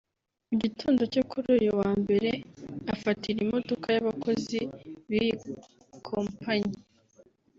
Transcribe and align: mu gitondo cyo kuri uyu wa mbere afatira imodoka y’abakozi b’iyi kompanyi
mu 0.47 0.55
gitondo 0.63 1.01
cyo 1.13 1.23
kuri 1.29 1.47
uyu 1.57 1.71
wa 1.81 1.91
mbere 2.01 2.29
afatira 2.93 3.37
imodoka 3.45 3.87
y’abakozi 3.95 4.59
b’iyi 5.09 5.33
kompanyi 6.07 6.75